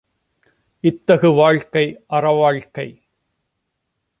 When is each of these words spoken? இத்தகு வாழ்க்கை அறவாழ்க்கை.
இத்தகு 0.83 1.31
வாழ்க்கை 1.31 2.03
அறவாழ்க்கை. 2.09 2.87